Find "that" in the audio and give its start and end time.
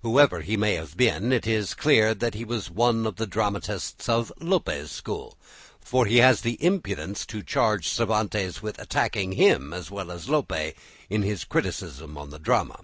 2.14-2.32